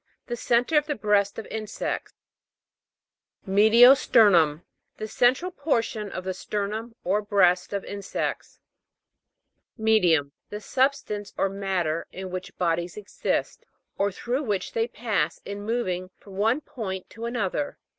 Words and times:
The 0.25 0.35
centre 0.35 0.79
of 0.79 0.87
the 0.87 0.95
breast 0.95 1.37
of 1.37 1.45
insects. 1.51 2.13
See 2.15 3.45
p. 3.45 3.45
15. 3.45 3.53
ME'DIO 3.55 3.93
STER'NUM. 3.93 4.63
The 4.97 5.07
central 5.07 5.51
por 5.51 5.83
tion 5.83 6.11
of 6.11 6.23
the 6.23 6.33
sternum 6.33 6.95
or 7.03 7.21
breast 7.21 7.71
of 7.71 7.85
insects. 7.85 8.59
ME'DIUM. 9.77 10.31
The 10.49 10.59
substance 10.59 11.35
or 11.37 11.49
matter 11.49 12.07
in 12.11 12.31
which 12.31 12.57
bodies 12.57 12.97
exist, 12.97 13.63
or 13.95 14.11
through 14.11 14.41
which 14.41 14.71
they 14.73 14.87
pass 14.87 15.39
in 15.45 15.61
moving 15.61 16.09
from 16.17 16.35
one 16.35 16.61
point 16.61 17.07
to 17.11 17.25
another. 17.25 17.77